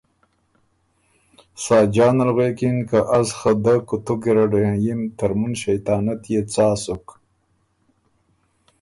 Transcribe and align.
ساجان 1.63 2.17
ال 2.23 2.29
غوېکِن 2.35 2.77
که 2.89 2.99
از 3.17 3.27
خه 3.37 3.51
دۀ 3.63 3.75
کُوتُو 3.87 4.15
ګیرډ 4.21 4.51
هېنيِم 4.61 5.01
ترمُن 5.17 5.53
ݭېطانت 5.59 6.21
يې 6.31 6.41
څا 6.53 6.67
سُک؟ 6.83 7.05